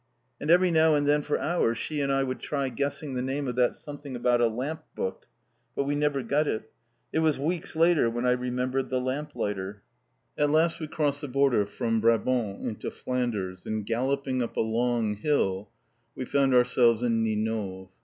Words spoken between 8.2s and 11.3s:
I remembered "The Lamplighter." At last we crossed the